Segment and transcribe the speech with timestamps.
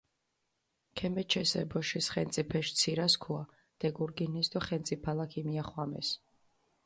[0.99, 3.43] ქემეჩეს ე ბოშის ხენწიფეში ცირასქუა,
[3.81, 6.09] დეგურგინეს დო ხენწიფალა ქიმიახვამეს.